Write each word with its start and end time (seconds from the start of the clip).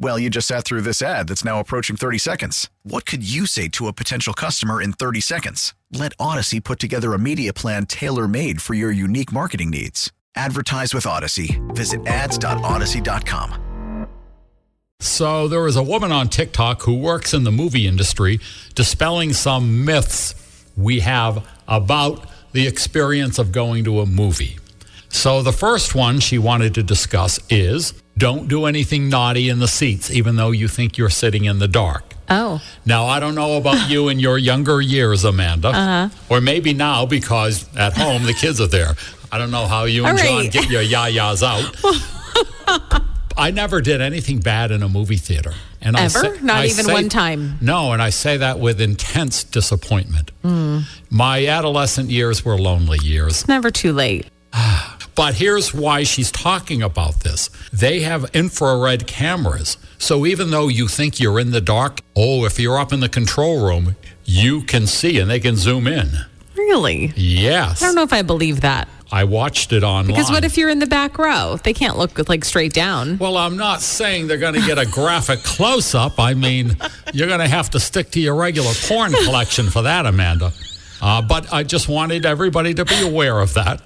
Well, 0.00 0.16
you 0.16 0.30
just 0.30 0.46
sat 0.46 0.64
through 0.64 0.82
this 0.82 1.02
ad 1.02 1.26
that's 1.26 1.44
now 1.44 1.58
approaching 1.58 1.96
30 1.96 2.18
seconds. 2.18 2.70
What 2.84 3.04
could 3.04 3.28
you 3.28 3.46
say 3.46 3.66
to 3.70 3.88
a 3.88 3.92
potential 3.92 4.32
customer 4.32 4.80
in 4.80 4.92
30 4.92 5.20
seconds? 5.20 5.74
Let 5.92 6.16
Audacy 6.18 6.62
put 6.62 6.78
together 6.78 7.14
a 7.14 7.18
media 7.18 7.52
plan 7.52 7.86
tailor 7.86 8.28
made 8.28 8.62
for 8.62 8.74
your 8.74 8.92
unique 8.92 9.32
marketing 9.32 9.70
needs. 9.70 10.12
Advertise 10.36 10.94
with 10.94 11.04
Audacy. 11.04 11.58
Visit 11.74 12.06
ads.audacy.com. 12.06 14.06
So 15.00 15.48
there 15.48 15.66
is 15.66 15.74
a 15.74 15.82
woman 15.82 16.12
on 16.12 16.28
TikTok 16.28 16.82
who 16.82 16.94
works 16.94 17.34
in 17.34 17.42
the 17.42 17.52
movie 17.52 17.86
industry 17.86 18.38
dispelling 18.74 19.32
some 19.32 19.84
myths 19.84 20.34
we 20.76 21.00
have 21.00 21.44
about 21.66 22.24
the 22.52 22.68
experience 22.68 23.38
of 23.38 23.50
going 23.50 23.84
to 23.84 24.00
a 24.00 24.06
movie. 24.06 24.58
So 25.08 25.42
the 25.42 25.52
first 25.52 25.94
one 25.94 26.20
she 26.20 26.38
wanted 26.38 26.74
to 26.74 26.82
discuss 26.84 27.40
is 27.50 27.94
don't 28.18 28.48
do 28.48 28.66
anything 28.66 29.08
naughty 29.08 29.48
in 29.48 29.58
the 29.60 29.68
seats, 29.68 30.10
even 30.10 30.36
though 30.36 30.50
you 30.50 30.68
think 30.68 30.98
you're 30.98 31.08
sitting 31.10 31.44
in 31.46 31.58
the 31.58 31.68
dark. 31.68 32.14
Oh. 32.28 32.60
Now, 32.84 33.06
I 33.06 33.20
don't 33.20 33.34
know 33.34 33.56
about 33.56 33.88
you 33.88 34.08
in 34.08 34.18
your 34.18 34.36
younger 34.36 34.80
years, 34.82 35.24
Amanda, 35.24 35.68
Uh-huh. 35.68 36.08
or 36.28 36.40
maybe 36.42 36.74
now 36.74 37.06
because 37.06 37.64
at 37.76 37.96
home 37.96 38.24
the 38.24 38.34
kids 38.34 38.60
are 38.60 38.66
there. 38.66 38.94
I 39.32 39.38
don't 39.38 39.50
know 39.50 39.66
how 39.66 39.84
you 39.84 40.04
and 40.04 40.18
All 40.18 40.24
John 40.24 40.48
get 40.48 40.68
your 40.70 40.82
yayas 40.82 41.42
out. 41.42 41.74
I 43.36 43.50
never 43.52 43.80
did 43.80 44.00
anything 44.00 44.40
bad 44.40 44.72
in 44.72 44.82
a 44.82 44.88
movie 44.88 45.16
theater. 45.16 45.52
And 45.80 45.96
I 45.96 46.02
Ever? 46.04 46.18
say- 46.18 46.40
Not 46.42 46.56
I 46.56 46.66
even 46.66 46.86
say- 46.86 46.92
one 46.92 47.08
time? 47.08 47.56
No, 47.60 47.92
and 47.92 48.02
I 48.02 48.10
say 48.10 48.36
that 48.38 48.58
with 48.58 48.80
intense 48.80 49.44
disappointment. 49.44 50.32
Hmm. 50.42 50.80
My 51.08 51.46
adolescent 51.46 52.10
years 52.10 52.44
were 52.44 52.58
lonely 52.58 52.98
years. 53.02 53.40
It's 53.40 53.48
Never 53.48 53.70
too 53.70 53.92
late. 53.92 54.26
But 55.14 55.34
here's 55.34 55.74
why 55.74 56.04
she's 56.04 56.30
talking 56.30 56.80
about 56.80 57.24
this. 57.24 57.50
They 57.72 58.00
have 58.00 58.30
infrared 58.34 59.06
cameras. 59.06 59.76
So 59.98 60.26
even 60.26 60.50
though 60.50 60.68
you 60.68 60.88
think 60.88 61.20
you're 61.20 61.38
in 61.38 61.50
the 61.50 61.60
dark, 61.60 62.00
oh, 62.16 62.44
if 62.44 62.58
you're 62.58 62.78
up 62.78 62.92
in 62.92 63.00
the 63.00 63.08
control 63.08 63.66
room, 63.66 63.96
you 64.24 64.62
can 64.62 64.86
see 64.86 65.18
and 65.18 65.30
they 65.30 65.40
can 65.40 65.56
zoom 65.56 65.86
in. 65.86 66.10
Really? 66.56 67.12
Yes. 67.16 67.82
I 67.82 67.86
don't 67.86 67.94
know 67.94 68.02
if 68.02 68.12
I 68.12 68.22
believe 68.22 68.60
that. 68.62 68.88
I 69.10 69.24
watched 69.24 69.72
it 69.72 69.82
online. 69.82 70.08
Because 70.08 70.30
what 70.30 70.44
if 70.44 70.58
you're 70.58 70.68
in 70.68 70.80
the 70.80 70.86
back 70.86 71.18
row? 71.18 71.58
They 71.62 71.72
can't 71.72 71.96
look 71.96 72.28
like 72.28 72.44
straight 72.44 72.74
down. 72.74 73.16
Well, 73.16 73.38
I'm 73.38 73.56
not 73.56 73.80
saying 73.80 74.26
they're 74.26 74.36
going 74.36 74.60
to 74.60 74.66
get 74.66 74.78
a 74.78 74.84
graphic 74.84 75.42
close 75.42 75.94
up. 75.94 76.20
I 76.20 76.34
mean, 76.34 76.76
you're 77.14 77.28
going 77.28 77.40
to 77.40 77.48
have 77.48 77.70
to 77.70 77.80
stick 77.80 78.10
to 78.12 78.20
your 78.20 78.34
regular 78.34 78.72
porn 78.86 79.12
collection 79.12 79.70
for 79.70 79.82
that, 79.82 80.04
Amanda. 80.04 80.52
Uh, 81.00 81.22
but 81.22 81.50
I 81.52 81.62
just 81.62 81.88
wanted 81.88 82.26
everybody 82.26 82.74
to 82.74 82.84
be 82.84 83.00
aware 83.00 83.40
of 83.40 83.54
that. 83.54 83.80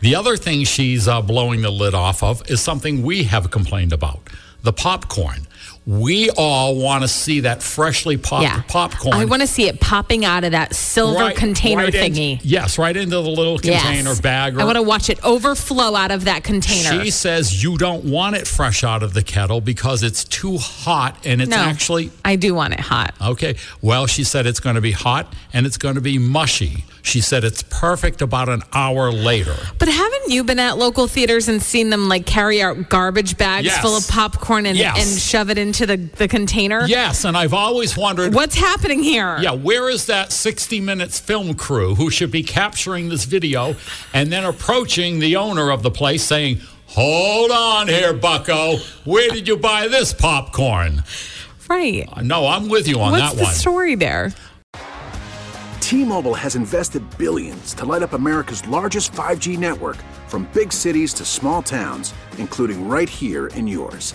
The 0.00 0.14
other 0.14 0.36
thing 0.38 0.64
she's 0.64 1.06
uh, 1.06 1.20
blowing 1.20 1.60
the 1.60 1.70
lid 1.70 1.94
off 1.94 2.22
of 2.22 2.48
is 2.50 2.62
something 2.62 3.02
we 3.02 3.24
have 3.24 3.50
complained 3.50 3.92
about 3.92 4.20
the 4.62 4.72
popcorn. 4.72 5.46
We 5.90 6.30
all 6.30 6.76
want 6.76 7.02
to 7.02 7.08
see 7.08 7.40
that 7.40 7.64
freshly 7.64 8.16
popped 8.16 8.44
yeah. 8.44 8.62
popcorn. 8.68 9.12
I 9.16 9.24
want 9.24 9.42
to 9.42 9.48
see 9.48 9.66
it 9.66 9.80
popping 9.80 10.24
out 10.24 10.44
of 10.44 10.52
that 10.52 10.72
silver 10.76 11.18
right- 11.18 11.34
container 11.36 11.82
right 11.82 11.92
in- 11.94 12.12
thingy. 12.14 12.40
yes, 12.44 12.78
right 12.78 12.96
into 12.96 13.16
the 13.16 13.22
little 13.22 13.58
Yes. 13.60 13.82
container 13.82 14.14
bag. 14.14 14.56
Or, 14.56 14.60
I 14.60 14.64
want 14.64 14.76
to 14.76 14.82
watch 14.82 15.10
it 15.10 15.18
overflow 15.24 15.96
out 15.96 16.12
of 16.12 16.26
that 16.26 16.44
container. 16.44 17.02
She 17.02 17.10
says 17.10 17.64
you 17.64 17.76
don't 17.76 18.04
want 18.04 18.36
it 18.36 18.46
fresh 18.46 18.84
out 18.84 19.02
of 19.02 19.14
the 19.14 19.22
kettle 19.24 19.60
because 19.60 20.04
it's 20.04 20.22
too 20.22 20.58
hot 20.58 21.16
and 21.24 21.42
it's 21.42 21.50
no, 21.50 21.56
actually 21.56 22.12
I 22.24 22.36
do 22.36 22.54
want 22.54 22.74
it 22.74 22.80
hot. 22.80 23.12
okay. 23.20 23.56
Well, 23.82 24.06
she 24.06 24.22
said 24.22 24.46
it's 24.46 24.60
going 24.60 24.76
to 24.76 24.80
be 24.80 24.92
hot 24.92 25.34
and 25.52 25.66
it's 25.66 25.76
going 25.76 25.96
to 25.96 26.00
be 26.00 26.18
mushy. 26.18 26.84
She 27.02 27.20
said 27.20 27.42
it's 27.44 27.62
perfect 27.62 28.20
about 28.22 28.48
an 28.50 28.62
hour 28.74 29.10
later. 29.10 29.56
But 29.78 29.88
haven't 29.88 30.28
you 30.30 30.44
been 30.44 30.58
at 30.60 30.76
local 30.78 31.08
theaters 31.08 31.48
and 31.48 31.60
seen 31.62 31.90
them 31.90 32.08
like 32.08 32.26
carry 32.26 32.62
out 32.62 32.90
garbage 32.90 33.36
bags 33.38 33.64
Yes. 33.66 33.80
full 33.80 33.96
of 33.96 34.06
popcorn 34.06 34.66
and, 34.66 34.76
Yes. 34.76 34.98
and 35.12 35.20
shove 35.20 35.50
it 35.50 35.56
into 35.58 35.79
the, 35.86 35.96
the 35.96 36.28
container? 36.28 36.86
Yes, 36.86 37.24
and 37.24 37.36
I've 37.36 37.54
always 37.54 37.96
wondered 37.96 38.34
What's 38.34 38.54
happening 38.56 39.02
here? 39.02 39.38
Yeah, 39.40 39.52
where 39.52 39.88
is 39.90 40.06
that 40.06 40.32
60 40.32 40.80
Minutes 40.80 41.18
film 41.18 41.54
crew 41.54 41.94
who 41.94 42.10
should 42.10 42.30
be 42.30 42.42
capturing 42.42 43.08
this 43.08 43.24
video 43.24 43.74
and 44.12 44.32
then 44.32 44.44
approaching 44.44 45.18
the 45.18 45.36
owner 45.36 45.70
of 45.70 45.82
the 45.82 45.90
place 45.90 46.22
saying, 46.24 46.60
Hold 46.88 47.50
on 47.52 47.86
here, 47.88 48.12
bucko. 48.12 48.76
Where 49.04 49.30
did 49.30 49.46
you 49.46 49.56
buy 49.56 49.86
this 49.88 50.12
popcorn? 50.12 51.04
Right. 51.68 52.08
Uh, 52.12 52.22
No, 52.22 52.46
I'm 52.48 52.68
with 52.68 52.88
you 52.88 53.00
on 53.00 53.12
What's 53.12 53.22
that 53.32 53.36
the 53.36 53.44
one. 53.44 53.54
story 53.54 53.94
there? 53.94 54.32
T-Mobile 55.80 56.34
has 56.34 56.54
invested 56.56 57.02
billions 57.18 57.74
to 57.74 57.84
light 57.84 58.02
up 58.02 58.12
America's 58.12 58.66
largest 58.68 59.12
5G 59.12 59.58
network 59.58 59.96
from 60.28 60.48
big 60.54 60.72
cities 60.72 61.12
to 61.14 61.24
small 61.24 61.62
towns, 61.62 62.14
including 62.38 62.88
right 62.88 63.08
here 63.08 63.48
in 63.48 63.66
yours. 63.66 64.14